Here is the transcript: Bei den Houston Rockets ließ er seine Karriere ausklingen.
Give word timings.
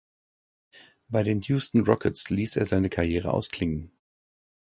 Bei 1.09 1.21
den 1.21 1.41
Houston 1.43 1.81
Rockets 1.81 2.31
ließ 2.31 2.55
er 2.55 2.65
seine 2.65 2.89
Karriere 2.89 3.31
ausklingen. 3.31 3.91